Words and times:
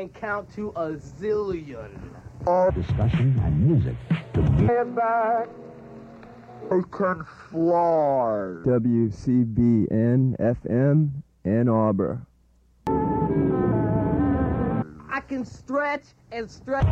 and 0.00 0.12
count 0.14 0.50
to 0.54 0.70
a 0.70 0.92
zillion. 0.92 1.90
All 2.46 2.70
discussion 2.70 3.38
and 3.44 3.68
music. 3.68 3.94
Stand 4.32 4.96
back. 4.96 5.46
I 6.70 6.80
can 6.90 7.26
fly. 7.50 8.62
WCBN 8.64 10.38
FM 10.38 11.10
Ann 11.44 11.68
Arbor. 11.68 12.22
I 15.10 15.20
can 15.28 15.44
stretch 15.44 16.04
and 16.32 16.50
stretch 16.50 16.86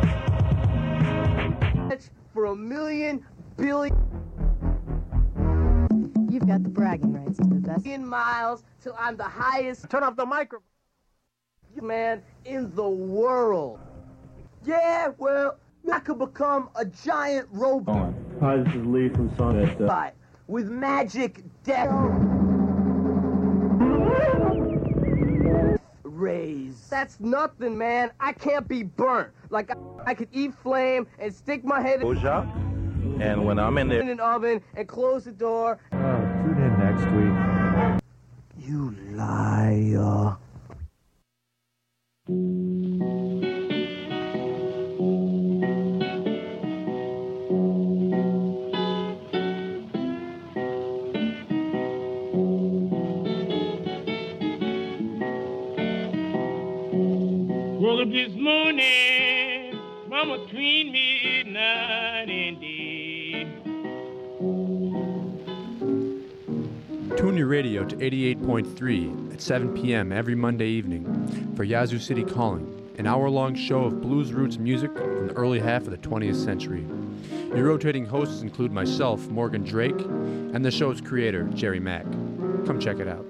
for 2.31 2.45
a 2.45 2.55
million 2.55 3.25
billion 3.57 3.95
You've 6.29 6.47
got 6.47 6.61
the 6.61 6.69
bragging 6.69 7.13
rights 7.13 7.37
to 7.39 7.43
the 7.45 7.55
best. 7.55 7.87
In 7.87 8.05
miles 8.05 8.63
till 8.83 8.95
I'm 8.99 9.17
the 9.17 9.23
highest 9.23 9.89
Turn 9.89 10.03
off 10.03 10.15
the 10.15 10.27
microphone. 10.27 10.63
Man 11.81 12.21
in 12.45 12.73
the 12.75 12.89
world. 12.89 13.79
Yeah, 14.65 15.09
well, 15.17 15.57
I 15.91 15.99
could 15.99 16.19
become 16.19 16.69
a 16.75 16.85
giant 16.85 17.47
robot 17.51 18.13
Hi, 18.41 18.55
this 18.55 18.73
is 18.73 18.85
Lee 18.85 19.09
from 19.09 19.35
Sonic. 19.35 19.81
Uh, 19.81 20.11
with 20.47 20.69
magic 20.69 21.43
death 21.65 21.89
rays. 26.03 26.87
That's 26.89 27.19
nothing, 27.19 27.77
man. 27.77 28.11
I 28.21 28.31
can't 28.31 28.65
be 28.65 28.83
burnt. 28.83 29.33
Like 29.49 29.71
I, 29.71 29.75
I 30.05 30.13
could 30.13 30.29
eat 30.31 30.53
flame 30.53 31.05
and 31.19 31.33
stick 31.33 31.65
my 31.65 31.81
head 31.81 32.01
in 32.01 32.07
And 33.21 33.45
when 33.45 33.59
I'm 33.59 33.77
in 33.77 33.89
there, 33.89 33.99
in 33.99 34.07
an 34.07 34.21
oven 34.21 34.61
and 34.77 34.87
close 34.87 35.25
the 35.25 35.33
door. 35.33 35.79
Oh, 35.91 35.97
tune 35.97 36.61
in 36.61 36.79
next 36.79 37.03
week. 37.11 38.65
You 38.65 38.95
liar. 39.17 40.37
Up 42.29 42.35
this 58.11 58.31
morning 58.37 59.77
from 60.07 60.29
between 60.29 60.91
midnight 60.93 61.08
Tune 67.19 67.35
your 67.35 67.47
radio 67.47 67.83
to 67.83 67.97
88.3 67.97 69.33
at 69.33 69.41
7 69.41 69.73
p.m. 69.73 70.13
every 70.13 70.35
Monday 70.35 70.67
evening 70.67 71.53
for 71.53 71.65
Yazoo 71.65 71.99
City 71.99 72.23
Calling, 72.23 72.93
an 72.97 73.05
hour 73.05 73.29
long 73.29 73.55
show 73.55 73.83
of 73.83 73.99
blues 73.99 74.31
roots 74.31 74.57
music 74.57 74.95
from 74.95 75.27
the 75.27 75.33
early 75.33 75.59
half 75.59 75.81
of 75.81 75.91
the 75.91 75.97
20th 75.97 76.41
century. 76.41 76.87
Your 77.53 77.65
rotating 77.65 78.05
hosts 78.05 78.41
include 78.41 78.71
myself, 78.71 79.27
Morgan 79.27 79.65
Drake, 79.65 79.99
and 79.99 80.63
the 80.63 80.71
show's 80.71 81.01
creator, 81.01 81.43
Jerry 81.49 81.81
Mack. 81.81 82.05
Come 82.65 82.79
check 82.79 82.99
it 82.99 83.09
out. 83.09 83.25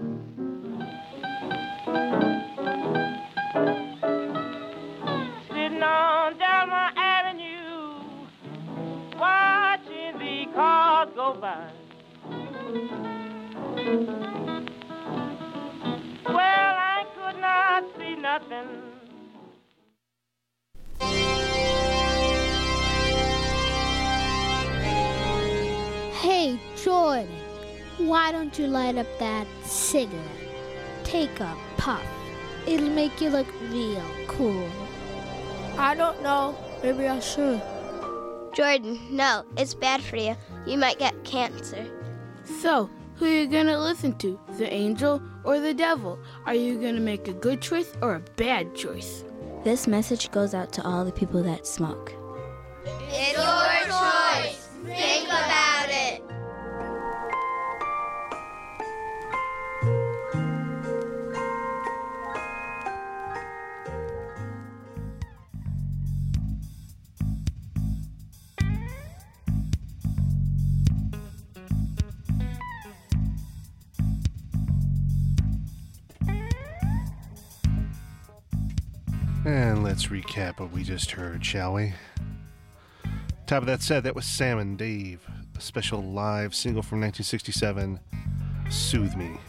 Watching 9.18 10.20
the 10.20 10.46
cars 10.54 11.10
go 11.16 11.34
by. 11.34 11.72
Well, 13.90 14.06
I 16.38 17.08
could 17.16 17.42
not 17.42 17.84
see 17.98 18.16
nothing. 18.16 18.68
Hey, 26.14 26.60
Jordan, 26.76 27.28
why 27.98 28.32
don't 28.32 28.60
you 28.60 28.68
light 28.68 28.96
up 28.96 29.08
that 29.18 29.48
cigarette? 29.64 30.22
Take 31.04 31.40
a 31.40 31.58
puff. 31.78 32.06
It'll 32.68 32.90
make 32.90 33.20
you 33.20 33.30
look 33.30 33.48
real 33.72 34.04
cool. 34.28 34.70
I 35.80 35.96
don't 35.96 36.22
know. 36.22 36.56
Maybe 36.84 37.08
I 37.08 37.20
should. 37.20 37.60
Jordan, 38.54 39.00
no, 39.10 39.46
it's 39.58 39.74
bad 39.74 40.02
for 40.02 40.18
you. 40.18 40.36
You 40.68 40.78
might 40.78 41.00
get 41.00 41.24
cancer. 41.24 41.88
So, 42.62 42.88
who 43.20 43.26
are 43.26 43.42
you 43.42 43.48
gonna 43.48 43.78
listen 43.78 44.18
to? 44.20 44.40
The 44.58 44.72
angel 44.74 45.22
or 45.44 45.60
the 45.60 45.74
devil? 45.74 46.18
Are 46.46 46.56
you 46.56 46.76
gonna 46.76 47.02
make 47.02 47.28
a 47.28 47.34
good 47.34 47.62
choice 47.62 47.92
or 48.02 48.16
a 48.16 48.22
bad 48.38 48.74
choice? 48.76 49.26
This 49.66 49.88
message 49.88 50.32
goes 50.32 50.54
out 50.54 50.72
to 50.74 50.88
all 50.88 51.04
the 51.04 51.12
people 51.12 51.44
that 51.44 51.68
smoke. 51.68 52.14
It's 52.86 53.34
your 53.34 53.92
choice. 53.92 54.70
Think 54.86 55.28
about 55.28 55.59
And 79.50 79.84
let's 79.84 80.06
recap 80.06 80.60
what 80.60 80.72
we 80.72 80.84
just 80.84 81.10
heard, 81.10 81.44
shall 81.44 81.74
we? 81.74 81.92
Top 83.48 83.64
of 83.64 83.66
that 83.66 83.82
set, 83.82 84.04
that 84.04 84.14
was 84.14 84.26
Sam 84.26 84.60
and 84.60 84.78
Dave, 84.78 85.26
a 85.58 85.60
special 85.60 86.04
live 86.04 86.54
single 86.54 86.84
from 86.84 87.02
1967, 87.02 88.00
Soothe 88.70 89.16
Me. 89.16 89.40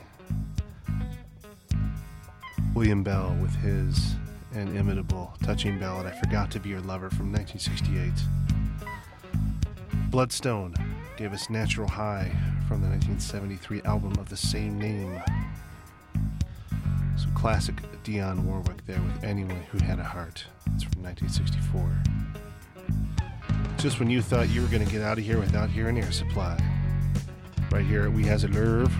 William 2.74 3.02
Bell 3.02 3.36
with 3.42 3.54
his 3.56 4.14
inimitable, 4.54 5.34
touching 5.42 5.78
ballad, 5.78 6.06
I 6.06 6.12
Forgot 6.12 6.50
to 6.52 6.60
Be 6.60 6.70
Your 6.70 6.80
Lover 6.80 7.10
from 7.10 7.30
1968. 7.30 8.10
Bloodstone 10.10 10.74
gave 11.18 11.34
us 11.34 11.50
Natural 11.50 11.86
High 11.86 12.30
from 12.66 12.80
the 12.80 12.88
1973 12.88 13.82
album 13.82 14.12
of 14.18 14.30
the 14.30 14.36
same 14.38 14.78
name. 14.78 15.22
Some 17.20 17.34
classic 17.34 17.76
Dionne 18.02 18.44
Warwick 18.44 18.86
there 18.86 19.00
with 19.02 19.24
Anyone 19.24 19.60
Who 19.70 19.78
Had 19.84 19.98
a 19.98 20.04
Heart. 20.04 20.44
It's 20.74 20.84
from 20.84 21.02
1964. 21.02 21.86
Just 23.76 24.00
when 24.00 24.08
you 24.08 24.22
thought 24.22 24.48
you 24.48 24.62
were 24.62 24.68
going 24.68 24.84
to 24.84 24.90
get 24.90 25.02
out 25.02 25.18
of 25.18 25.24
here 25.24 25.38
without 25.38 25.68
hearing 25.68 25.98
air 25.98 26.12
supply. 26.12 26.58
Right 27.70 27.84
here 27.84 28.08
We 28.08 28.24
Has 28.24 28.44
a 28.44 28.48
Nerve, 28.48 28.90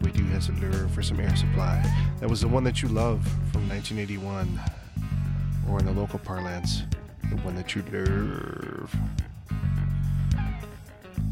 we 0.00 0.10
do 0.10 0.24
has 0.24 0.48
a 0.48 0.52
lure 0.52 0.88
for 0.88 1.02
some 1.02 1.20
air 1.20 1.34
supply. 1.36 1.80
That 2.18 2.28
was 2.28 2.40
the 2.40 2.48
one 2.48 2.64
that 2.64 2.82
you 2.82 2.88
love 2.88 3.24
from 3.52 3.68
1981, 3.68 4.60
or 5.68 5.78
in 5.78 5.86
the 5.86 5.92
local 5.92 6.18
parlance, 6.18 6.82
the 7.30 7.36
one 7.36 7.54
that 7.54 7.74
you 7.74 7.82
love. 7.92 8.94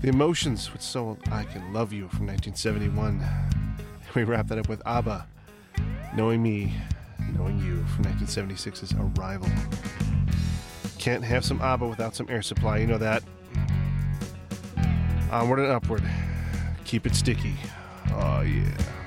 The 0.02 0.08
Emotions 0.08 0.72
with 0.72 0.82
So 0.82 1.18
I 1.32 1.44
Can 1.44 1.72
Love 1.72 1.92
You 1.92 2.08
from 2.08 2.26
1971. 2.26 3.24
We 4.14 4.24
wrap 4.24 4.46
that 4.46 4.58
up 4.58 4.68
with 4.70 4.80
ABBA, 4.86 5.26
Knowing 6.16 6.42
Me, 6.42 6.72
Knowing 7.34 7.58
You 7.58 7.84
from 7.88 8.06
1976's 8.06 8.94
Arrival. 8.94 9.48
Can't 10.98 11.22
have 11.22 11.44
some 11.44 11.60
ABBA 11.60 11.86
without 11.86 12.14
some 12.16 12.26
air 12.30 12.40
supply, 12.40 12.78
you 12.78 12.86
know 12.86 12.96
that. 12.96 13.22
Onward 15.30 15.58
and 15.58 15.68
upward. 15.68 16.02
Keep 16.84 17.06
it 17.06 17.14
sticky. 17.14 17.54
Oh, 18.12 18.40
yeah. 18.40 19.05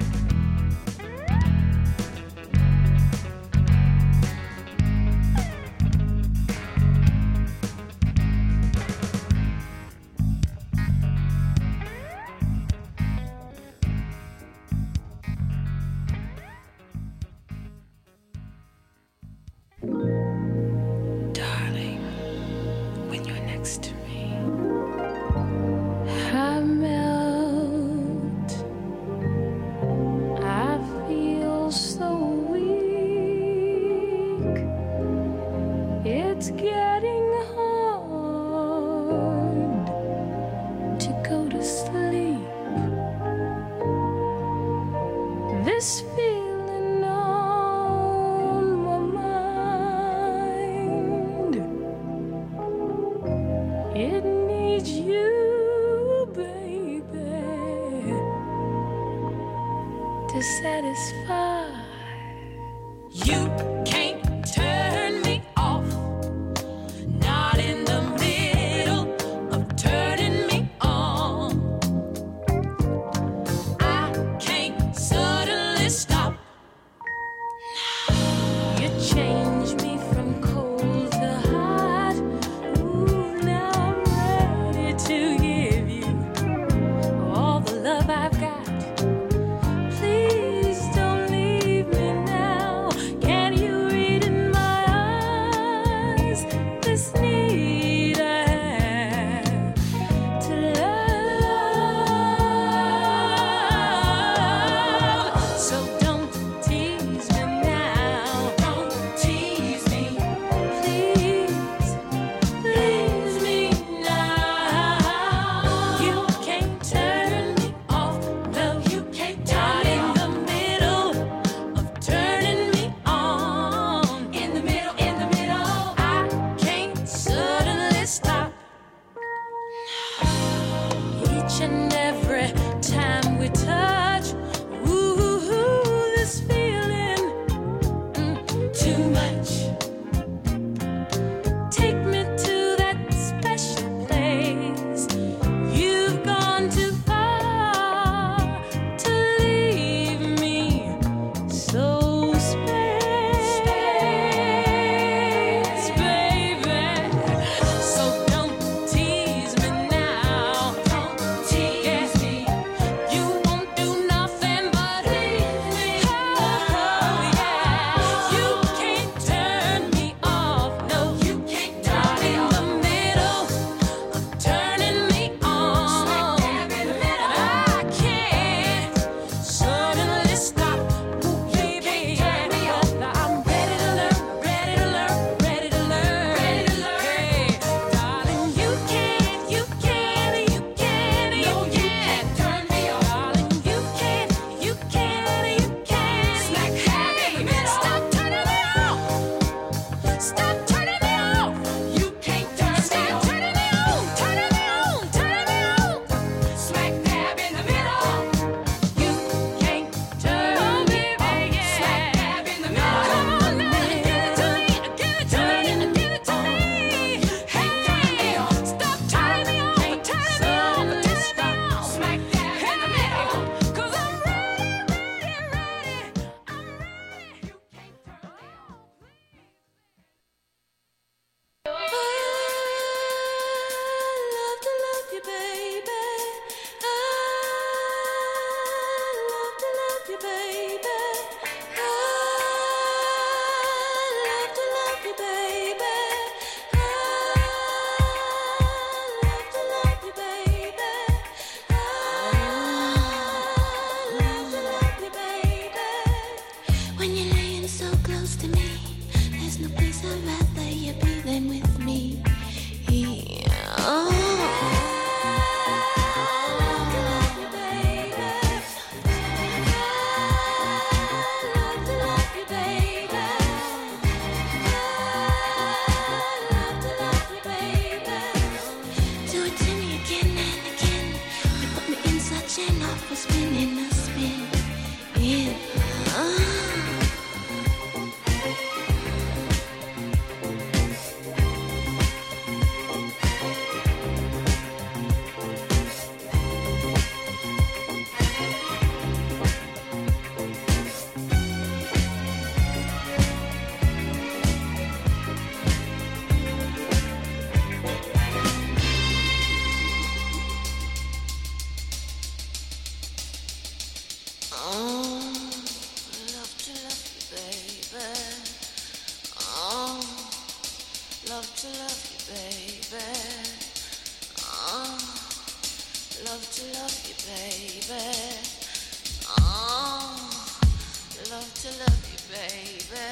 love 331.31 331.53
to 331.53 331.67
love 331.77 332.01
you, 332.11 332.17
baby. 332.33 333.05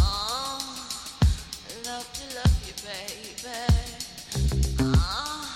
Oh, 0.00 0.58
love 1.86 2.12
to 2.14 2.24
love 2.34 2.56
you, 2.66 2.74
baby. 2.82 3.58
Uh, 4.80 5.46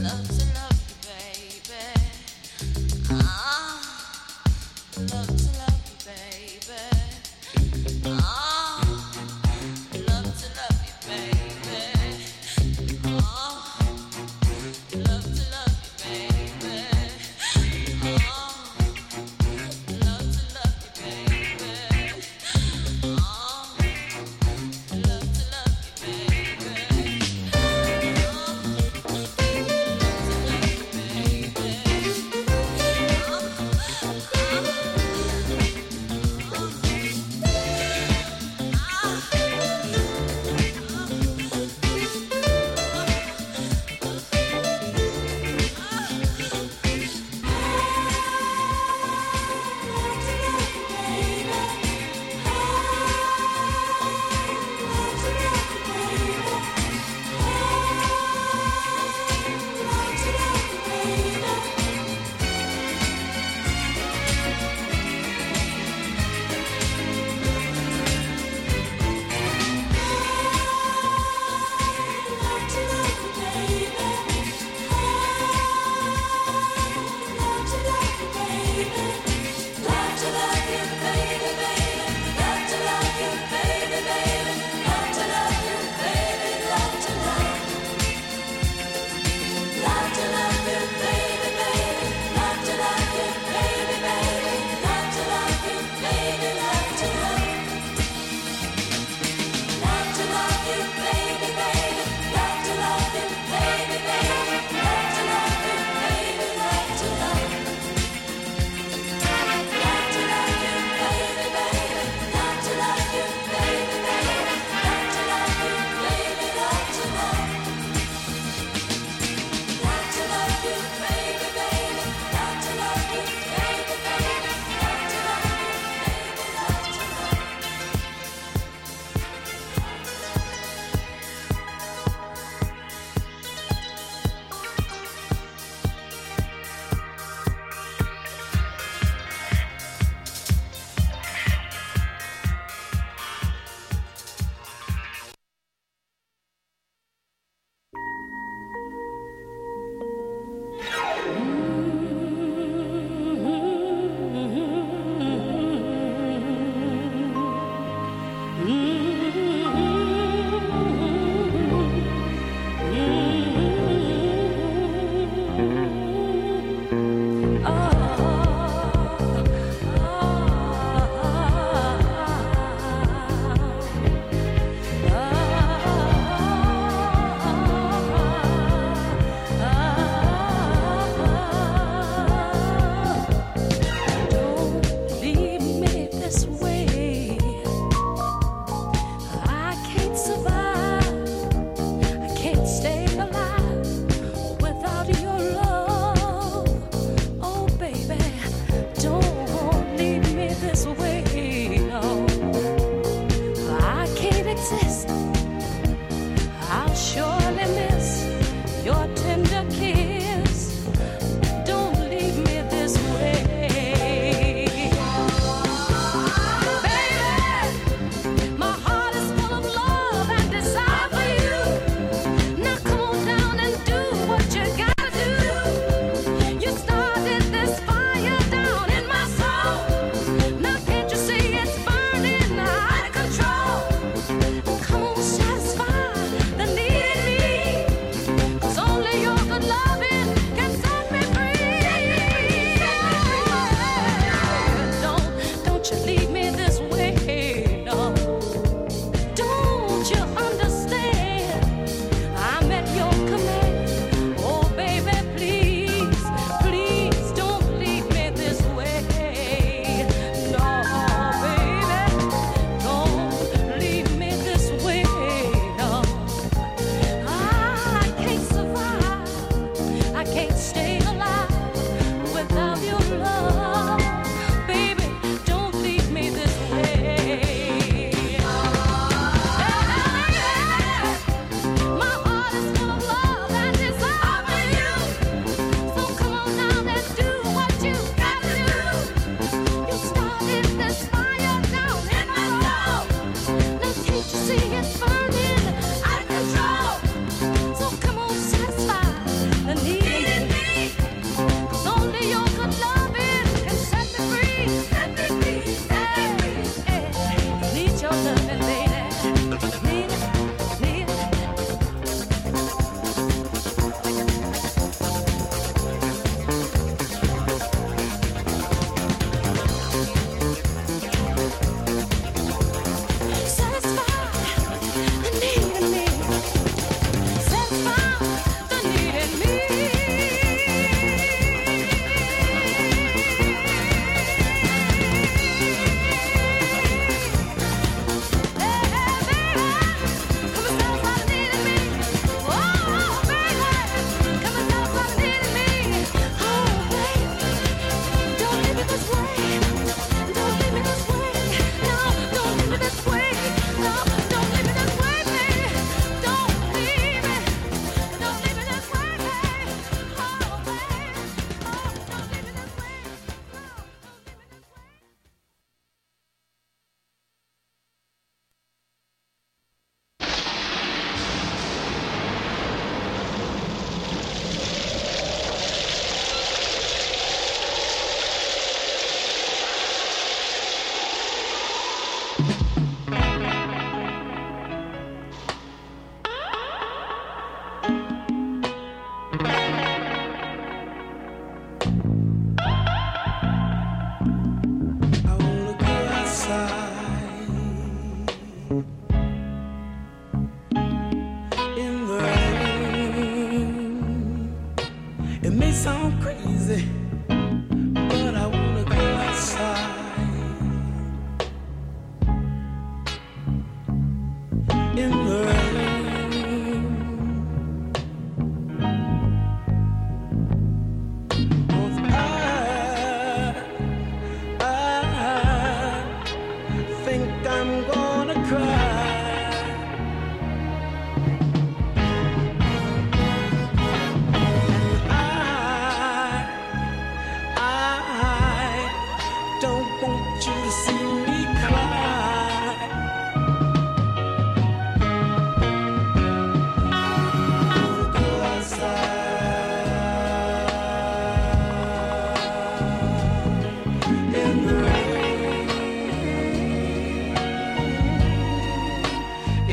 love 0.00 0.28
to 0.38 0.45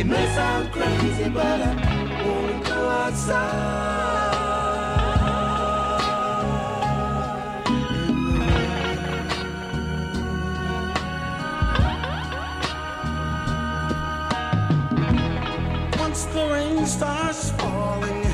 It 0.03 0.07
may 0.07 0.25
sound 0.35 0.69
crazy, 0.73 1.29
but 1.29 1.61
I 1.61 2.23
won't 2.25 2.65
go 2.65 2.89
outside. 2.89 4.33
the 16.33 16.45
rain 16.51 16.85
starts 16.85 17.51
falling 17.51 18.25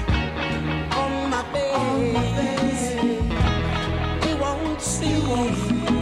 on 1.03 1.29
my 1.29 1.43
face. 1.53 1.75
On 1.75 2.13
my 2.13 2.25
face. 2.39 2.85
He 4.25 4.33
won't 4.41 4.81
see, 4.81 5.21
he 5.21 5.97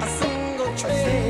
a 0.00 0.08
single 0.08 0.74
trace. 0.78 1.29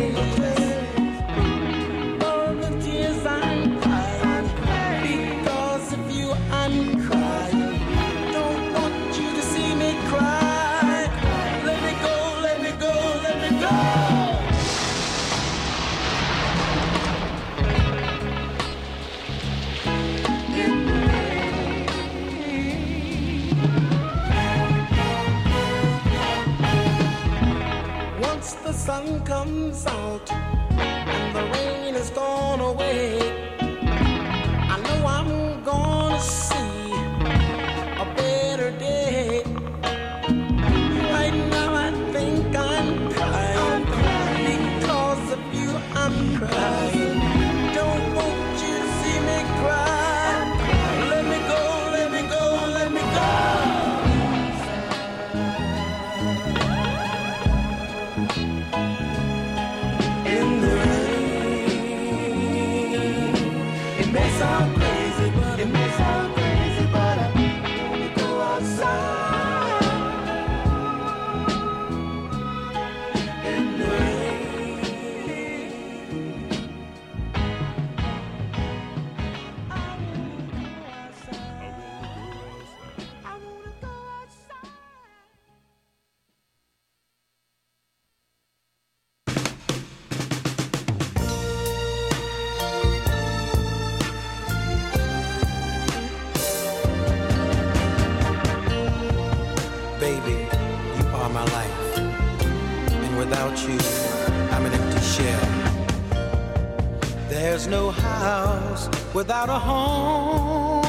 without 109.21 109.51
a 109.51 109.59
home. 109.59 110.83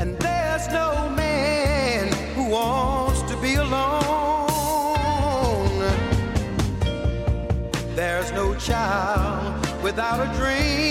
And 0.00 0.18
there's 0.18 0.66
no 0.80 1.08
man 1.10 2.12
who 2.34 2.50
wants 2.50 3.22
to 3.30 3.36
be 3.36 3.54
alone. 3.54 4.48
There's 7.94 8.32
no 8.32 8.56
child 8.56 9.64
without 9.84 10.18
a 10.26 10.28
dream. 10.36 10.81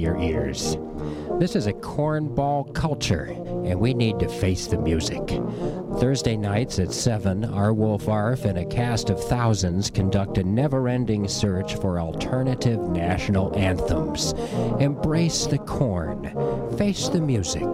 your 0.00 0.18
ears. 0.18 0.76
This 1.38 1.56
is 1.56 1.66
a 1.66 1.72
cornball 1.72 2.74
culture, 2.74 3.34
and 3.64 3.80
we 3.80 3.94
need 3.94 4.18
to 4.18 4.28
face 4.28 4.66
the 4.66 4.78
music. 4.78 5.40
Thursday 5.98 6.36
nights 6.36 6.78
at 6.78 6.92
7, 6.92 7.44
our 7.44 7.72
Wolf 7.72 8.08
Arf 8.08 8.44
and 8.44 8.58
a 8.58 8.64
cast 8.64 9.10
of 9.10 9.22
thousands 9.24 9.90
conduct 9.90 10.38
a 10.38 10.44
never 10.44 10.88
ending 10.88 11.28
search 11.28 11.76
for 11.76 11.98
alternative 11.98 12.80
national 12.88 13.56
anthems. 13.56 14.32
Embrace 14.80 15.46
the 15.46 15.58
corn, 15.58 16.24
face 16.76 17.08
the 17.08 17.20
music. 17.20 17.68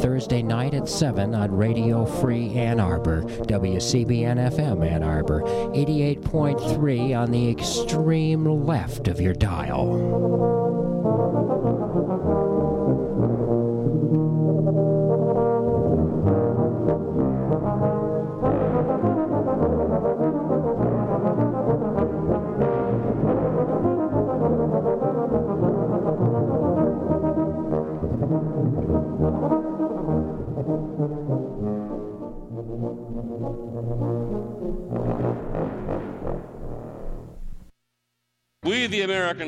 Thursday 0.00 0.42
night 0.42 0.74
at 0.74 0.88
7 0.88 1.34
on 1.34 1.52
Radio 1.52 2.04
Free 2.06 2.54
Ann 2.54 2.80
Arbor, 2.80 3.22
WCBN 3.22 4.38
FM 4.50 4.84
Ann 4.84 5.02
Arbor, 5.02 5.42
88.3 5.42 7.16
on 7.16 7.30
the 7.30 7.48
extreme 7.48 8.44
left 8.44 9.06
of 9.08 9.20
your 9.20 9.34
dial. 9.34 10.55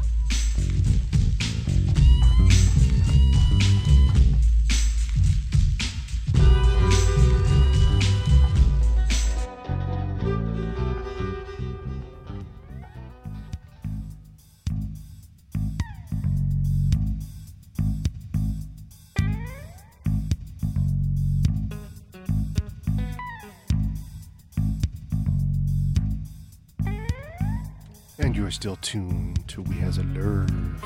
Still 28.53 28.75
tuned 28.77 29.45
to 29.47 29.63
We 29.63 29.75
Has 29.77 29.97
a 29.97 30.03
Nerve 30.03 30.85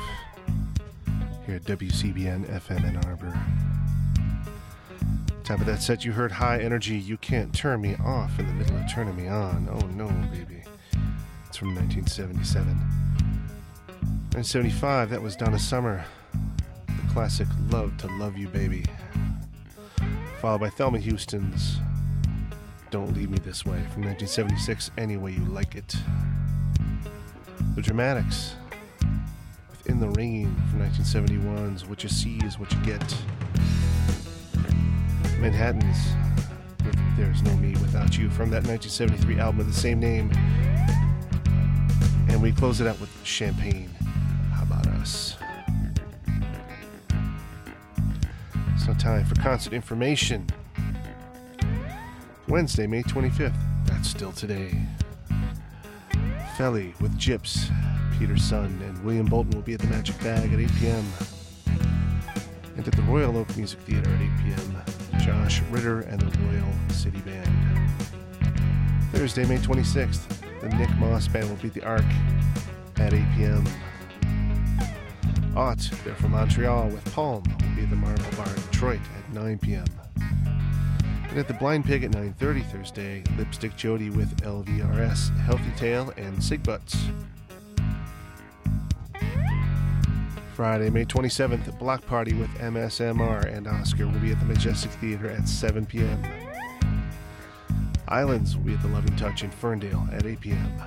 here 1.44 1.56
at 1.56 1.64
WCBN 1.64 2.46
FM 2.46 2.88
in 2.88 2.96
Arbor. 3.06 3.38
Top 5.44 5.60
of 5.60 5.66
that 5.66 5.82
set, 5.82 6.02
you 6.02 6.12
heard 6.12 6.32
High 6.32 6.60
Energy, 6.60 6.96
You 6.96 7.18
Can't 7.18 7.54
Turn 7.54 7.82
Me 7.82 7.94
Off 8.02 8.38
in 8.38 8.46
the 8.46 8.54
middle 8.54 8.74
of 8.74 8.90
Turning 8.90 9.16
Me 9.16 9.28
On. 9.28 9.68
Oh 9.70 9.86
no, 9.88 10.08
baby. 10.30 10.62
It's 11.46 11.58
from 11.58 11.74
1977. 11.74 12.72
1975, 14.32 15.10
that 15.10 15.20
was 15.20 15.36
Donna 15.36 15.58
Summer. 15.58 16.02
The 16.86 17.12
classic 17.12 17.48
Love 17.68 17.98
to 17.98 18.06
Love 18.16 18.38
You 18.38 18.48
Baby. 18.48 18.86
Followed 20.40 20.62
by 20.62 20.70
Thelma 20.70 21.00
Houston's 21.00 21.76
Don't 22.90 23.14
Leave 23.14 23.28
Me 23.28 23.38
This 23.44 23.66
Way 23.66 23.78
from 23.92 24.04
1976, 24.04 24.90
Any 24.96 25.18
Way 25.18 25.32
You 25.32 25.44
Like 25.44 25.74
It. 25.74 25.94
The 27.78 27.82
Dramatics 27.82 28.56
In 29.86 30.00
the 30.00 30.08
Rain 30.08 30.52
from 30.68 30.80
1971's 30.80 31.86
What 31.86 32.02
You 32.02 32.08
See 32.08 32.38
Is 32.38 32.58
What 32.58 32.72
You 32.72 32.78
Get. 32.80 33.16
Manhattan's 35.38 35.96
with 36.84 36.98
There's 37.16 37.40
No 37.44 37.54
Me 37.58 37.70
Without 37.74 38.18
You 38.18 38.30
from 38.30 38.50
that 38.50 38.66
1973 38.66 39.38
album 39.38 39.60
of 39.60 39.68
the 39.68 39.72
same 39.72 40.00
name. 40.00 40.32
And 42.28 42.42
we 42.42 42.50
close 42.50 42.80
it 42.80 42.88
out 42.88 42.98
with 43.00 43.10
Champaign. 43.22 43.90
How 44.54 44.64
about 44.64 44.88
us? 44.88 45.36
It's 48.74 48.86
time 49.00 49.24
for 49.24 49.36
concert 49.36 49.72
information. 49.72 50.48
Wednesday, 52.48 52.88
May 52.88 53.04
25th. 53.04 53.54
That's 53.86 54.08
still 54.08 54.32
today. 54.32 54.76
Felly 56.58 56.92
with 57.00 57.16
Gyps, 57.16 57.70
Peter 58.18 58.36
Sun, 58.36 58.82
and 58.84 59.04
William 59.04 59.26
Bolton 59.26 59.52
will 59.52 59.62
be 59.62 59.74
at 59.74 59.80
the 59.80 59.86
Magic 59.86 60.18
Bag 60.18 60.52
at 60.52 60.58
8 60.58 60.68
p.m. 60.80 61.04
And 62.76 62.84
at 62.84 62.92
the 62.96 63.02
Royal 63.02 63.36
Oak 63.36 63.56
Music 63.56 63.78
Theater 63.82 64.10
at 64.10 64.20
8 64.20 64.28
p.m., 64.42 64.82
Josh 65.20 65.62
Ritter 65.70 66.00
and 66.00 66.20
the 66.20 66.38
Royal 66.40 66.66
City 66.88 67.20
Band. 67.20 67.48
Thursday, 69.12 69.44
May 69.46 69.58
26th, 69.58 70.26
the 70.60 70.68
Nick 70.70 70.90
Moss 70.96 71.28
Band 71.28 71.48
will 71.48 71.54
be 71.58 71.68
at 71.68 71.74
the 71.74 71.84
Ark 71.84 72.04
at 72.96 73.14
8 73.14 73.24
p.m. 73.36 73.64
Ought, 75.54 75.88
they're 76.04 76.16
from 76.16 76.32
Montreal 76.32 76.88
with 76.88 77.04
Palm, 77.14 77.44
will 77.44 77.76
be 77.76 77.82
at 77.82 77.90
the 77.90 77.94
Marble 77.94 78.24
Bar 78.36 78.48
in 78.48 78.62
Detroit 78.62 79.00
at 79.16 79.32
9 79.32 79.58
p.m. 79.60 79.84
And 81.28 81.38
at 81.38 81.46
the 81.46 81.54
Blind 81.54 81.84
Pig 81.84 82.04
at 82.04 82.10
9.30 82.10 82.64
Thursday, 82.70 83.22
Lipstick 83.36 83.76
Jodi 83.76 84.08
with 84.08 84.34
LVRS, 84.40 85.36
Healthy 85.40 85.70
Tail, 85.76 86.12
and 86.16 86.42
Sig 86.42 86.62
Butts. 86.62 86.96
Friday, 90.54 90.90
May 90.90 91.04
27th, 91.04 91.78
Bloc 91.78 92.04
Party 92.06 92.34
with 92.34 92.48
MSMR 92.54 93.44
and 93.54 93.68
Oscar 93.68 94.06
will 94.06 94.18
be 94.18 94.32
at 94.32 94.40
the 94.40 94.46
Majestic 94.46 94.90
Theater 94.92 95.30
at 95.30 95.46
7 95.46 95.86
p.m. 95.86 96.20
Islands 98.08 98.56
will 98.56 98.64
be 98.64 98.72
at 98.72 98.82
the 98.82 98.88
Loving 98.88 99.14
Touch 99.16 99.44
in 99.44 99.50
Ferndale 99.50 100.08
at 100.10 100.24
8 100.24 100.40
p.m. 100.40 100.82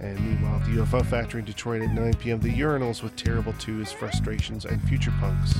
And 0.00 0.20
meanwhile, 0.20 0.60
at 0.60 0.66
the 0.66 0.82
UFO 0.82 1.04
Factory 1.04 1.40
in 1.40 1.46
Detroit 1.46 1.82
at 1.82 1.92
9 1.92 2.14
p.m., 2.14 2.38
the 2.38 2.52
Urinals 2.52 3.02
with 3.02 3.16
Terrible 3.16 3.54
Twos, 3.54 3.90
Frustrations, 3.90 4.64
and 4.64 4.80
Future 4.88 5.12
Punks 5.18 5.54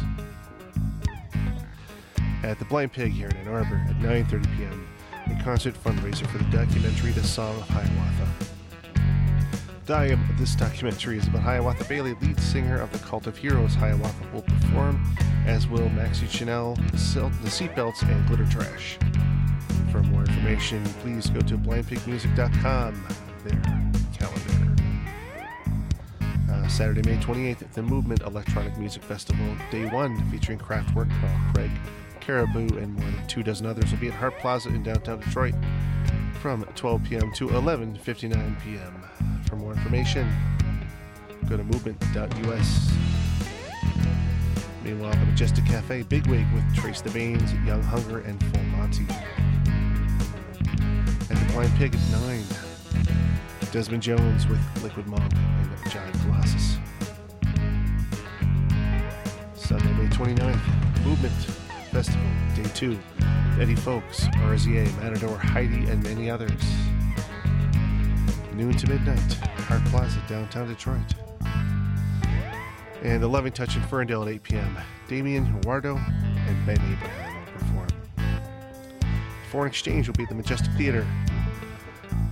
at 2.42 2.58
the 2.58 2.64
Blind 2.64 2.92
Pig 2.92 3.12
here 3.12 3.28
in 3.28 3.36
Ann 3.36 3.48
Arbor 3.48 3.84
at 3.88 3.96
9:30 3.96 4.56
p.m. 4.56 4.88
A 5.26 5.42
concert 5.42 5.74
fundraiser 5.74 6.26
for 6.26 6.38
the 6.38 6.44
documentary 6.44 7.10
The 7.10 7.22
Song 7.22 7.56
of 7.56 7.68
Hiawatha. 7.68 8.28
The, 9.84 10.12
of 10.12 10.38
this 10.38 10.54
documentary 10.54 11.18
is 11.18 11.26
about 11.26 11.42
Hiawatha 11.42 11.84
Bailey, 11.84 12.14
lead 12.20 12.38
singer 12.38 12.78
of 12.78 12.92
the 12.92 12.98
Cult 12.98 13.26
of 13.26 13.36
Heroes. 13.36 13.74
Hiawatha 13.74 14.28
will 14.34 14.42
perform, 14.42 15.02
as 15.46 15.66
will 15.66 15.88
Maxie 15.88 16.26
Chanel, 16.26 16.74
the, 16.74 17.32
the 17.42 17.48
Seatbelts, 17.48 18.02
and 18.02 18.26
Glitter 18.26 18.46
Trash. 18.46 18.98
For 19.90 20.02
more 20.02 20.20
information, 20.20 20.84
please 21.00 21.30
go 21.30 21.40
to 21.40 21.56
blindpigmusic.com. 21.56 23.06
Their 23.44 23.62
calendar. 24.18 24.82
Uh, 26.50 26.68
Saturday, 26.68 27.02
May 27.02 27.16
28th 27.22 27.62
at 27.62 27.72
the 27.72 27.82
Movement 27.82 28.20
Electronic 28.22 28.76
Music 28.76 29.02
Festival, 29.02 29.56
Day 29.70 29.86
1, 29.86 30.30
featuring 30.30 30.58
Kraftwerk, 30.58 31.10
Carl 31.20 31.52
Craig, 31.54 31.70
Caribou, 32.20 32.78
and 32.78 32.94
more 32.94 33.10
than 33.10 33.26
two 33.26 33.42
dozen 33.42 33.66
others 33.66 33.90
will 33.90 33.98
be 33.98 34.08
at 34.08 34.14
Hart 34.14 34.38
Plaza 34.38 34.68
in 34.68 34.82
downtown 34.82 35.20
Detroit 35.20 35.54
from 36.40 36.64
12 36.74 37.04
p.m. 37.04 37.32
to 37.32 37.48
11:59 37.48 38.62
p.m. 38.62 39.04
For 39.48 39.56
more 39.56 39.72
information, 39.72 40.30
go 41.48 41.56
to 41.56 41.64
movement.us. 41.64 42.92
Meanwhile, 44.84 45.12
the 45.12 45.26
Majestic 45.26 45.66
Cafe 45.66 46.02
Bigwig 46.04 46.46
with 46.54 46.76
Trace 46.76 47.00
the 47.00 47.10
Banes, 47.10 47.52
Young 47.66 47.82
Hunger, 47.82 48.20
and 48.20 48.42
Full 48.44 48.62
Monty. 48.64 49.06
And 51.28 51.38
the 51.38 51.52
Blind 51.52 51.74
Pig 51.76 51.94
at 51.94 52.00
9. 52.22 52.44
Desmond 53.72 54.02
Jones 54.02 54.46
with 54.46 54.60
Liquid 54.82 55.06
Monk 55.06 55.30
and 55.34 55.90
Giant 55.90 56.18
Colossus. 56.22 56.78
Sunday, 59.54 59.92
May 59.92 60.08
29th, 60.08 61.04
Movement 61.04 61.67
Festival, 61.88 62.20
Day 62.54 62.68
2. 62.74 62.90
with 62.90 63.60
Eddie 63.60 63.74
Fowlkes, 63.74 64.32
RZA, 64.36 64.96
Matador, 65.00 65.36
Heidi, 65.36 65.88
and 65.88 66.02
many 66.02 66.30
others. 66.30 66.50
Noon 68.52 68.76
to 68.76 68.88
midnight, 68.88 69.32
Hart 69.66 69.84
Plaza, 69.86 70.22
downtown 70.28 70.68
Detroit. 70.68 71.00
And 73.02 73.22
the 73.22 73.28
Loving 73.28 73.52
Touch 73.52 73.76
in 73.76 73.82
Ferndale 73.82 74.22
at 74.22 74.28
8 74.28 74.42
p.m. 74.42 74.78
Damien 75.08 75.46
Jurado 75.46 75.96
and 75.96 76.66
Ben 76.66 76.76
Abraham 76.76 77.34
will 77.36 77.52
perform. 77.52 77.88
Foreign 79.50 79.68
Exchange 79.68 80.08
will 80.08 80.14
be 80.14 80.24
at 80.24 80.28
the 80.28 80.34
Majestic 80.34 80.72
Theater. 80.72 81.06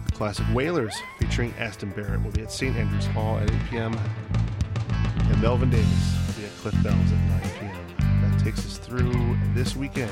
The 0.07 0.13
Classic 0.13 0.47
Wailers 0.53 0.97
featuring 1.19 1.55
Aston 1.59 1.91
Barrett 1.91 2.23
will 2.23 2.33
be 2.33 2.43
at 2.43 2.53
St. 2.53 2.77
Andrews 2.77 3.07
Hall 3.07 3.39
at 3.39 3.51
8 3.51 3.57
p.m. 3.71 3.99
And 5.19 5.41
Melvin 5.41 5.71
Davis 5.71 6.17
will 6.27 6.41
be 6.43 6.47
at 6.47 6.53
Cliff 6.59 6.75
Bells 6.83 7.13
at 7.13 7.19
9 7.19 7.41
p.m. 7.41 7.53
That 7.53 7.56
takes 8.47 8.65
us 8.65 8.79
through 8.79 9.37
this 9.55 9.75
weekend. 9.75 10.09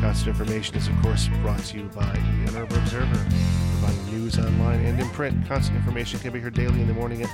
Concert 0.00 0.30
Information 0.30 0.76
is, 0.76 0.88
of 0.88 0.94
course, 1.02 1.28
brought 1.42 1.58
to 1.58 1.76
you 1.76 1.84
by 1.94 2.06
the 2.06 2.48
Ann 2.48 2.56
Arbor 2.56 2.78
Observer, 2.78 3.12
providing 3.12 4.06
news 4.06 4.38
online 4.38 4.82
and 4.82 4.98
in 4.98 5.06
print. 5.10 5.46
Concert 5.46 5.74
Information 5.74 6.18
can 6.20 6.32
be 6.32 6.40
heard 6.40 6.54
daily 6.54 6.80
in 6.80 6.86
the 6.88 6.94
morning 6.94 7.20
at 7.22 7.28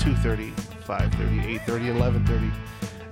2.30, 0.00 0.50
5.30, 0.82 1.60
8.30, 1.60 1.90
and 1.90 2.26
11.30, 2.26 2.52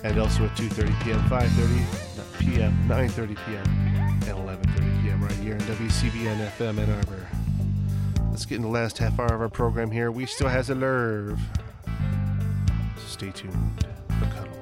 and 0.02 0.18
also 0.18 0.44
at 0.44 0.56
2.30 0.56 1.04
p.m., 1.04 1.20
5.30 1.28 2.38
p.m., 2.40 2.76
9.30 2.88 3.46
p.m., 3.46 3.64
and 3.64 4.24
11.30 4.24 5.02
p.m. 5.04 5.22
right 5.22 5.32
here 5.34 5.54
on 5.54 5.60
WCBN 5.60 6.48
FM 6.56 6.80
Ann 6.80 6.90
Arbor. 6.90 7.28
Let's 8.32 8.44
get 8.44 8.56
in 8.56 8.62
the 8.62 8.68
last 8.68 8.98
half 8.98 9.20
hour 9.20 9.32
of 9.32 9.40
our 9.40 9.48
program 9.48 9.92
here. 9.92 10.10
We 10.10 10.26
still 10.26 10.48
has 10.48 10.68
a 10.68 10.74
nerve. 10.74 11.38
So 11.84 13.06
stay 13.06 13.30
tuned 13.30 13.86
for 14.18 14.26
Cuddles. 14.26 14.61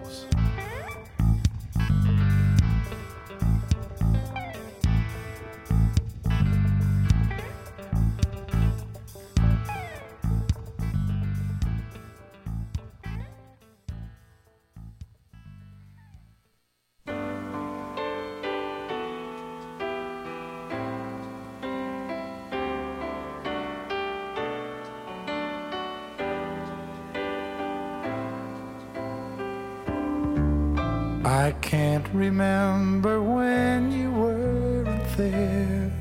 I 31.25 31.53
can't 31.61 32.09
remember 32.15 33.23
when 33.23 33.93
you 33.93 34.11
weren't 34.11 35.17
there, 35.19 35.93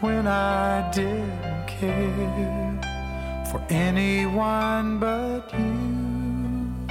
when 0.00 0.26
I 0.26 0.90
didn't 0.92 1.66
care 1.66 2.80
for 3.50 3.62
anyone 3.68 4.98
but 4.98 5.52
you. 5.52 6.88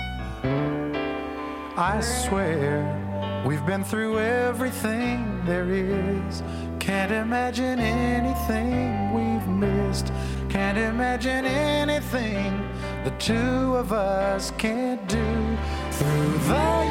I 1.75 1.99
swear 2.01 3.43
we've 3.47 3.65
been 3.65 3.83
through 3.83 4.19
everything 4.19 5.43
there 5.45 5.71
is. 5.71 6.43
Can't 6.79 7.11
imagine 7.11 7.79
anything 7.79 9.11
we've 9.11 9.47
missed. 9.47 10.11
Can't 10.49 10.77
imagine 10.77 11.45
anything 11.45 12.67
the 13.03 13.11
two 13.17 13.75
of 13.75 13.91
us 13.91 14.51
can't 14.57 15.07
do 15.07 15.57
through 15.91 16.37
the 16.47 16.86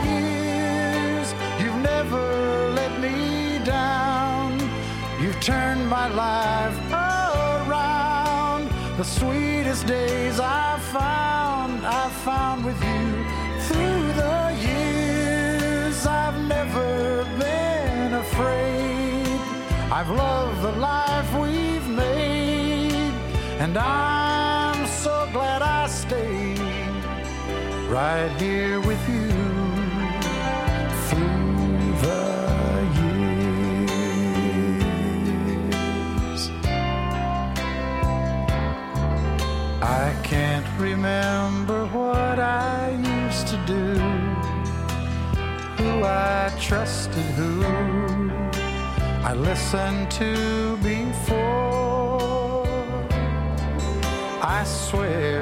turned 5.47 5.89
my 5.89 6.09
life 6.09 6.77
around. 6.91 8.69
The 8.97 9.05
sweetest 9.05 9.87
days 9.87 10.41
I 10.41 10.77
found, 10.93 11.87
I 11.87 12.09
found 12.29 12.65
with 12.65 12.81
you 12.83 13.07
through 13.69 14.07
the 14.23 14.39
years. 14.69 16.05
I've 16.05 16.41
never 16.49 17.23
been 17.39 18.15
afraid. 18.15 19.39
I've 19.93 20.11
loved 20.11 20.63
the 20.63 20.73
life 20.81 21.31
we've 21.39 21.89
made, 21.91 23.15
and 23.63 23.79
I'm 23.79 24.85
so 25.05 25.29
glad 25.33 25.63
I 25.63 25.87
stayed 25.87 26.59
right 27.89 28.33
here 28.41 28.81
with 28.81 28.96
remember 41.07 41.87
what 41.99 42.39
I 42.41 42.91
used 43.19 43.47
to 43.53 43.57
do, 43.75 43.87
who 45.79 46.03
I 46.03 46.53
trusted, 46.59 47.29
who 47.39 47.53
I 49.31 49.33
listened 49.35 50.11
to 50.21 50.77
before. 50.79 52.67
I 54.57 54.65
swear 54.65 55.37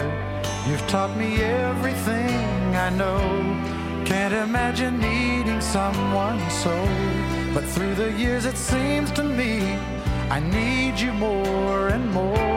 you've 0.66 0.86
taught 0.86 1.16
me 1.16 1.30
everything 1.40 2.76
I 2.86 2.90
know. 2.90 3.22
Can't 4.04 4.34
imagine 4.34 4.98
needing 4.98 5.62
someone 5.62 6.40
so. 6.50 6.76
But 7.54 7.64
through 7.64 7.94
the 7.94 8.12
years, 8.12 8.44
it 8.44 8.58
seems 8.58 9.10
to 9.12 9.24
me 9.24 9.78
I 10.36 10.40
need 10.40 11.00
you 11.00 11.12
more 11.12 11.88
and 11.88 12.04
more. 12.12 12.53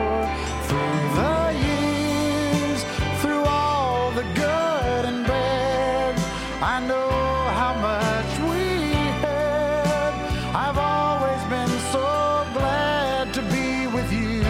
I 6.59 6.79
know 6.79 7.09
how 7.53 7.75
much 7.75 8.39
we 8.49 8.91
had. 9.21 10.13
I've 10.55 10.77
always 10.79 11.43
been 11.51 11.69
so 11.91 12.47
glad 12.53 13.31
to 13.35 13.41
be 13.43 13.85
with 13.85 14.11
you. 14.11 14.41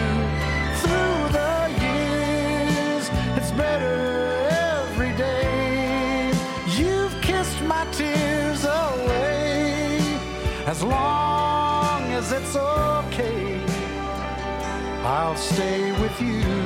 Through 0.80 1.28
the 1.36 1.68
years, 1.84 3.10
it's 3.36 3.50
better 3.50 4.48
every 4.48 5.14
day. 5.18 6.32
You've 6.78 7.14
kissed 7.20 7.60
my 7.64 7.84
tears 7.92 8.64
away. 8.64 10.00
As 10.64 10.82
long 10.82 12.04
as 12.12 12.32
it's 12.32 12.56
okay, 12.56 13.60
I'll 15.04 15.36
stay 15.36 15.92
with 16.00 16.18
you 16.22 16.57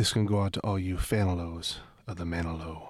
This 0.00 0.14
can 0.14 0.24
go 0.24 0.40
out 0.40 0.54
to 0.54 0.60
all 0.60 0.78
you 0.78 0.96
fanilows 0.96 1.76
of 2.08 2.16
the 2.16 2.24
Manilow. 2.24 2.89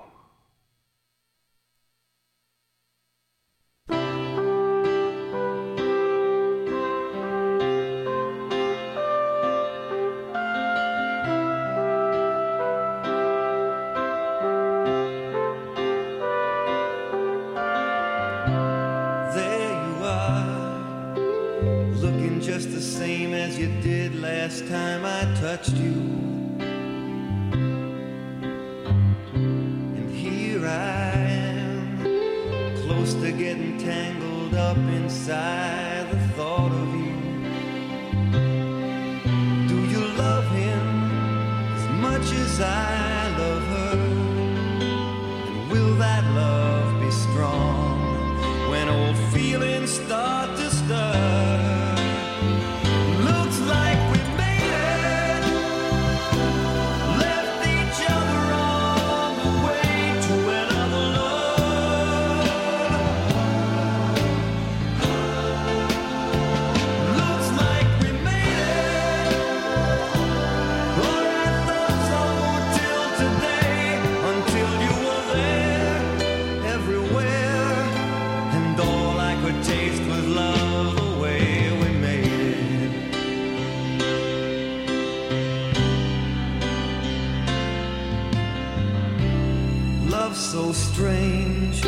love 90.31 90.39
so 90.39 90.73
strange. 90.73 91.83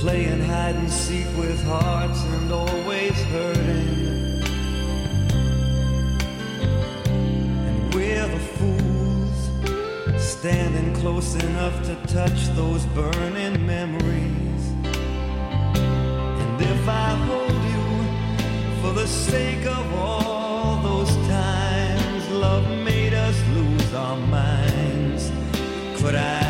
Playing 0.00 0.40
hide 0.40 0.76
and 0.76 0.90
seek 0.90 1.26
with 1.36 1.62
hearts 1.64 2.22
and 2.24 2.52
always 2.52 3.16
hurting. 3.24 4.42
And 7.66 7.94
we're 7.94 8.28
the 8.28 8.42
fools, 8.56 9.38
standing 10.16 10.94
close 10.94 11.34
enough 11.34 11.76
to 11.88 11.94
touch 12.06 12.40
those 12.60 12.86
burning 12.86 13.66
memories. 13.66 14.62
And 16.42 16.62
if 16.62 16.88
I 16.88 17.08
hold 17.28 17.60
you 17.74 17.86
for 18.80 18.92
the 18.94 19.06
sake 19.06 19.66
of 19.66 19.94
all 19.94 20.80
those 20.82 21.14
times 21.28 22.30
love 22.30 22.66
made 22.84 23.12
us 23.12 23.36
lose 23.56 23.94
our 23.94 24.16
minds, 24.16 25.32
could 26.00 26.14
I? 26.14 26.47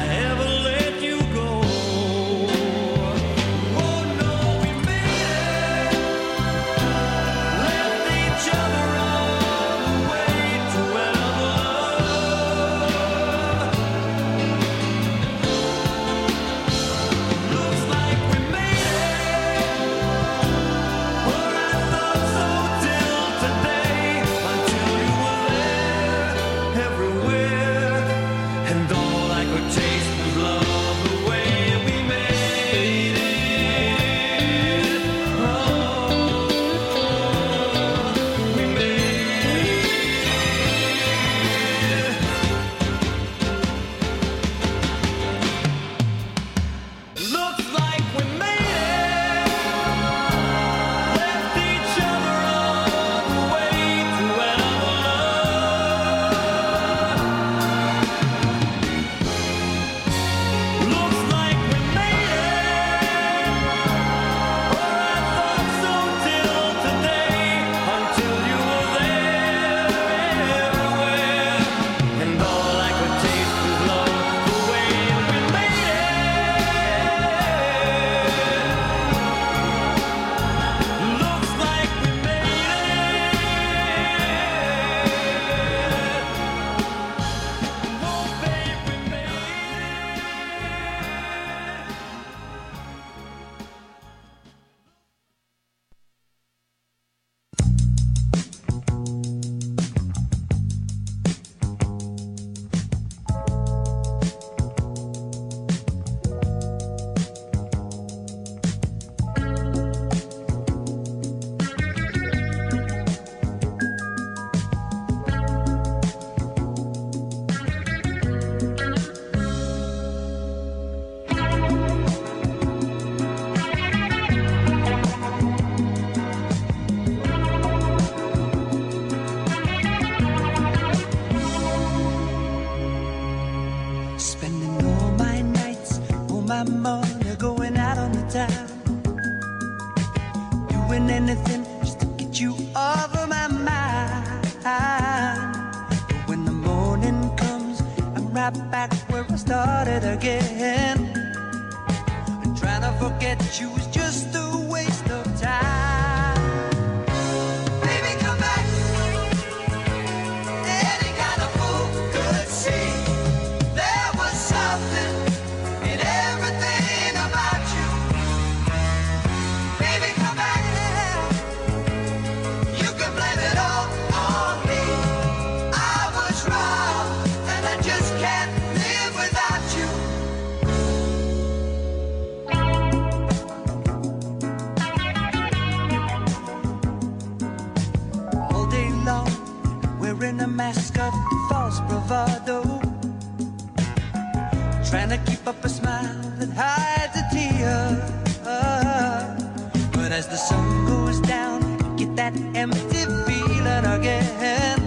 That 202.18 202.34
empty 202.56 203.04
feeling 203.26 203.84
again. 203.84 204.77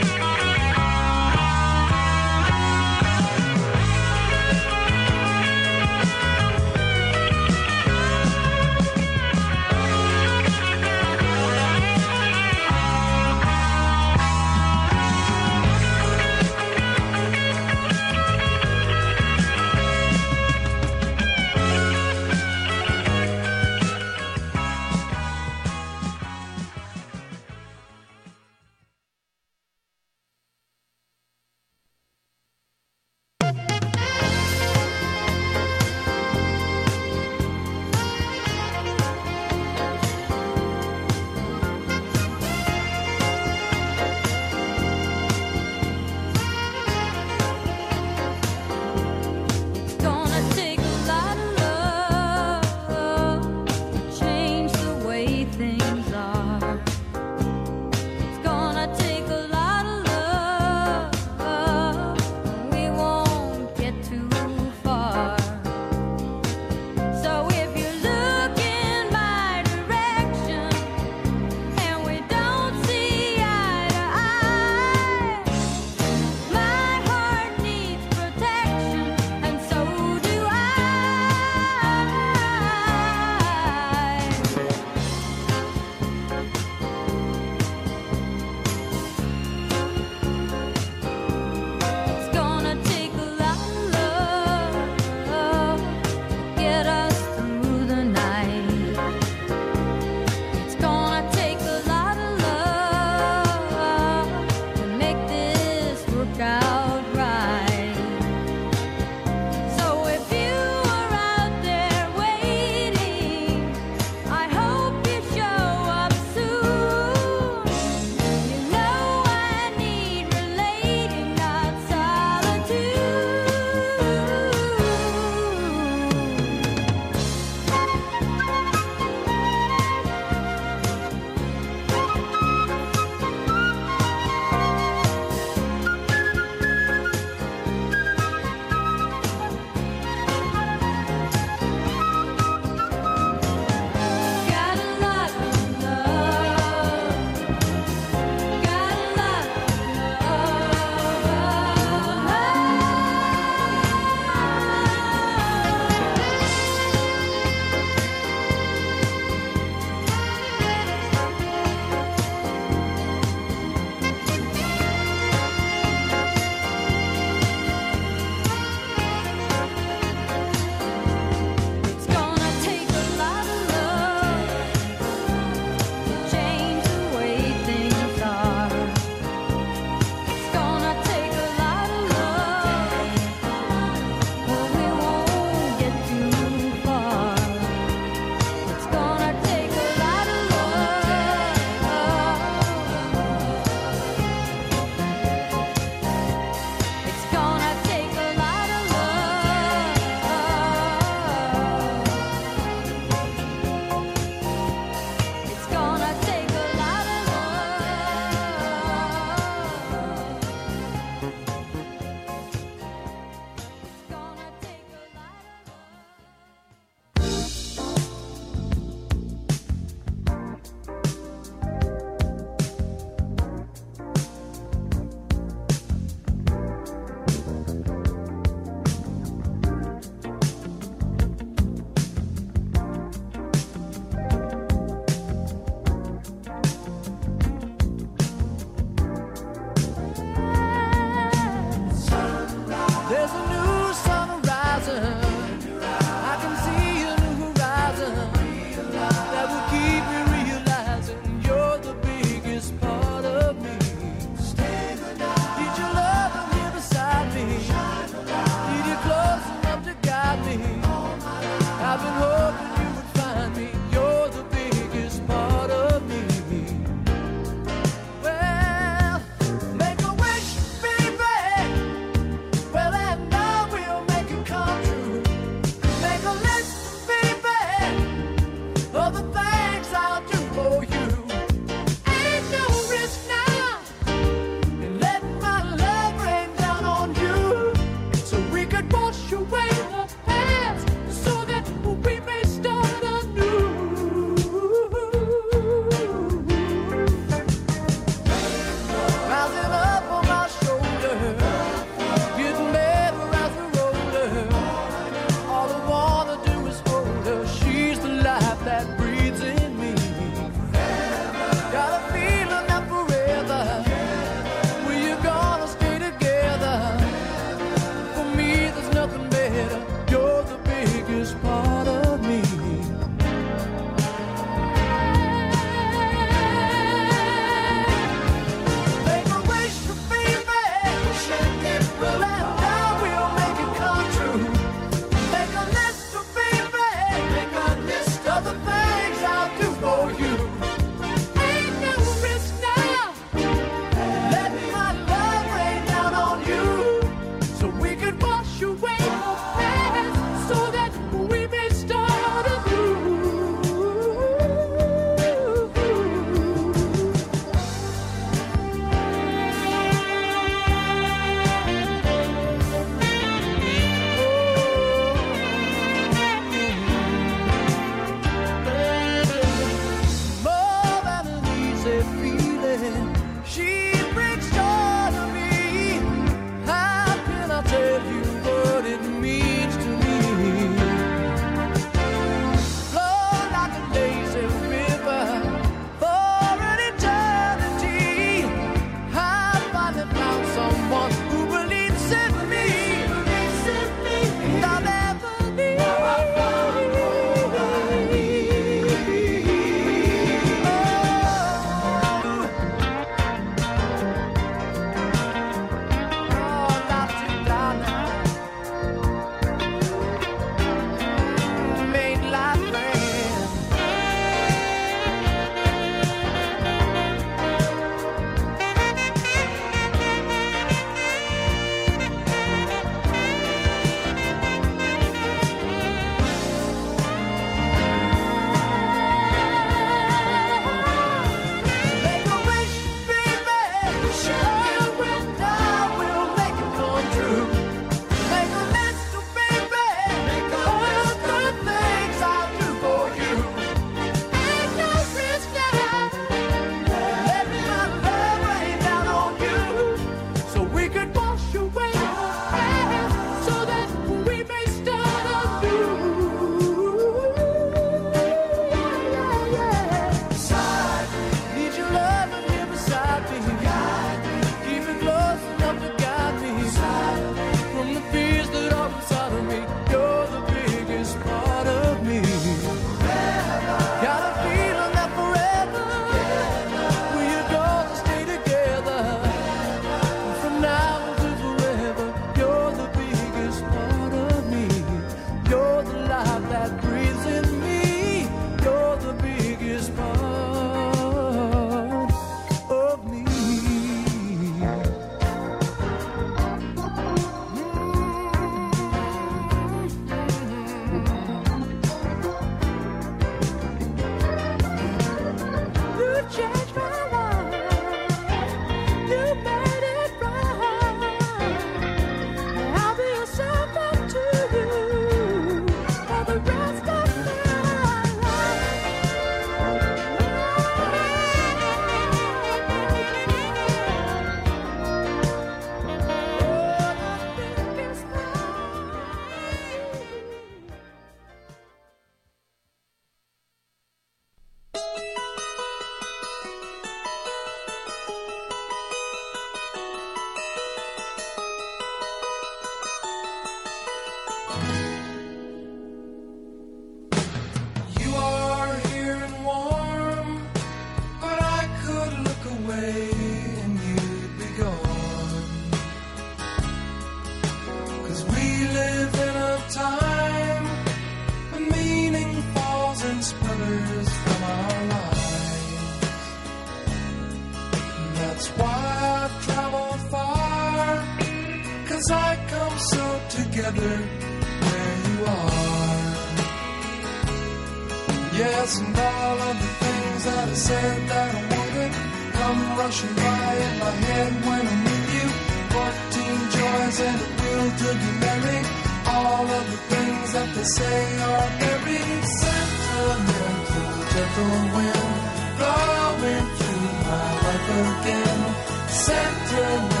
Again, 597.69 598.55
Santa. 598.89 600.00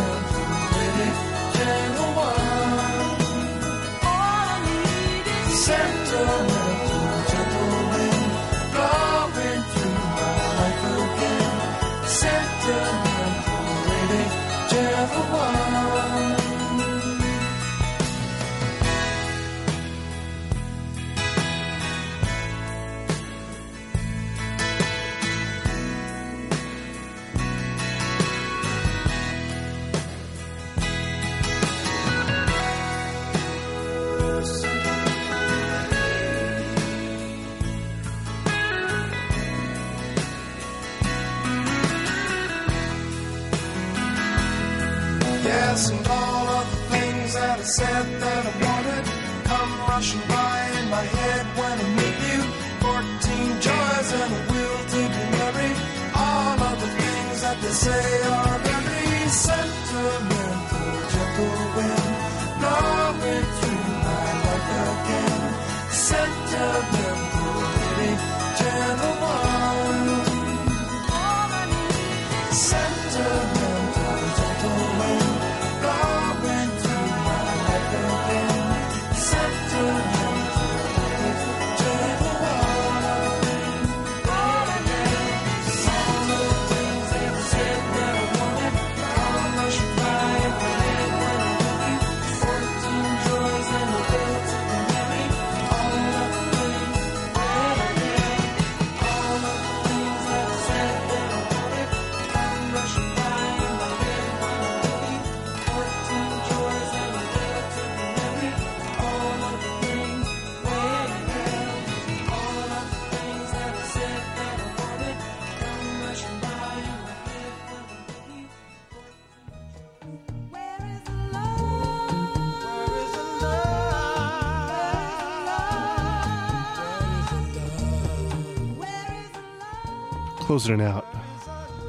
closing 130.51 130.81
it 130.81 130.83
out 130.83 131.05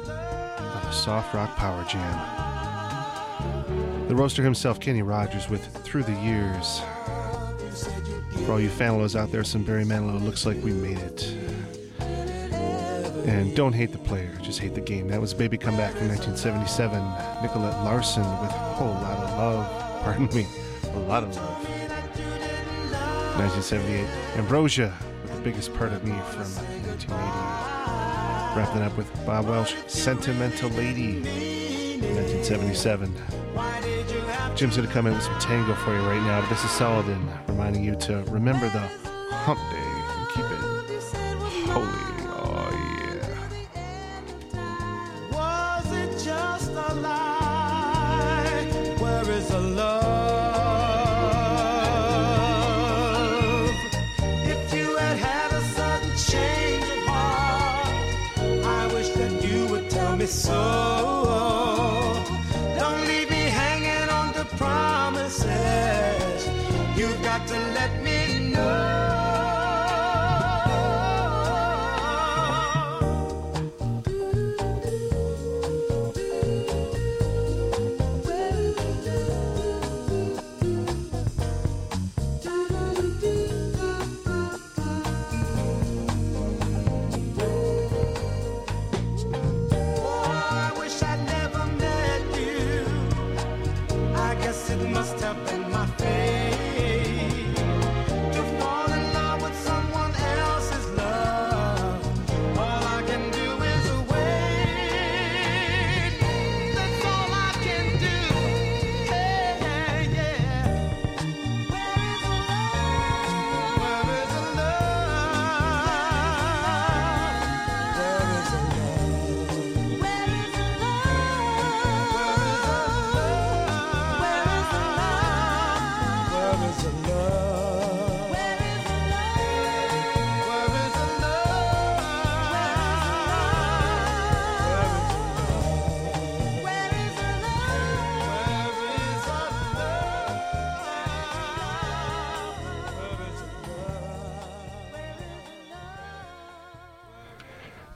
on 0.07 0.87
a 0.87 0.93
soft 0.93 1.33
rock 1.33 1.53
power 1.57 1.83
jam. 1.83 2.17
The 4.07 4.15
roaster 4.15 4.41
himself, 4.41 4.79
Kenny 4.79 5.01
Rogers, 5.01 5.49
with 5.49 5.65
Through 5.83 6.03
the 6.03 6.13
Years. 6.21 6.79
For 8.45 8.53
all 8.53 8.61
you 8.61 8.69
Fanilows 8.69 9.19
out 9.19 9.33
there, 9.33 9.43
some 9.43 9.65
Barry 9.65 9.83
Manilow 9.83 10.23
looks 10.23 10.45
like 10.45 10.63
we 10.63 10.71
made 10.71 10.97
it. 10.97 11.35
And 13.27 13.53
don't 13.53 13.73
hate 13.73 13.91
the 13.91 13.97
player, 13.97 14.33
just 14.41 14.59
hate 14.59 14.75
the 14.75 14.79
game. 14.79 15.09
That 15.09 15.19
was 15.19 15.33
Baby 15.33 15.57
Come 15.57 15.75
Back 15.75 15.91
from 15.95 16.07
1977. 16.07 17.03
Nicolette 17.41 17.83
Larson 17.83 18.23
with 18.23 18.49
a 18.49 18.73
whole 18.75 18.93
lot 18.93 19.17
of 19.17 19.29
love. 19.37 20.03
Pardon 20.03 20.27
me, 20.33 20.47
a 20.83 20.99
lot 20.99 21.23
of 21.23 21.35
love. 21.35 21.67
1978. 23.37 24.07
Ambrosia 24.37 24.97
with 25.23 25.35
the 25.35 25.41
biggest 25.41 25.73
part 25.73 25.91
of 25.91 26.05
me 26.05 26.13
from 26.31 26.47
1980. 27.09 28.12
Wrapping 28.55 28.83
up 28.83 28.95
with 28.95 29.11
Bob 29.25 29.47
Welch, 29.47 29.75
Sentimental 29.87 30.69
Lady, 30.71 31.21
1977. 32.01 33.11
Jim's 34.55 34.77
going 34.77 34.87
to 34.87 34.93
come 34.93 35.07
in 35.07 35.13
with 35.13 35.23
some 35.23 35.39
tango 35.39 35.73
for 35.73 35.95
you 35.95 36.01
right 36.07 36.21
now, 36.21 36.39
but 36.39 36.49
this 36.49 36.63
is 36.63 36.69
Saladin 36.69 37.27
reminding 37.47 37.83
you 37.83 37.95
to 37.95 38.23
remember 38.25 38.69
the 38.69 38.87
hump 39.37 39.59
day. 39.71 39.82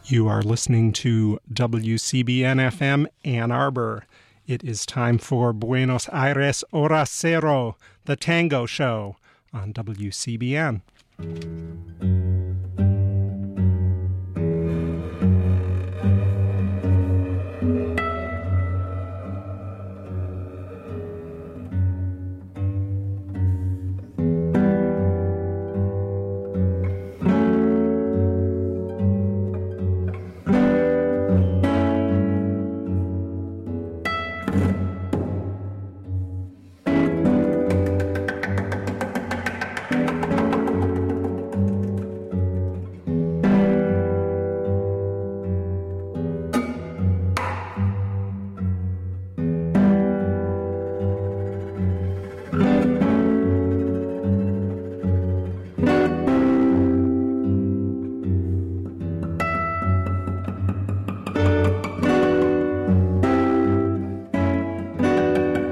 You 0.10 0.30
are 0.30 0.42
listening 0.42 0.94
to 0.94 1.38
WCBN 1.52 2.62
FM 2.72 3.08
Ann 3.26 3.52
Arbor. 3.52 4.06
It 4.46 4.64
is 4.64 4.86
time 4.86 5.18
for 5.18 5.52
Buenos 5.52 6.08
Aires 6.14 6.64
Hora 6.72 7.06
Cero, 7.06 7.76
the 8.06 8.16
tango 8.16 8.66
show 8.66 9.18
on 9.52 9.74
WCBN. 9.74 10.80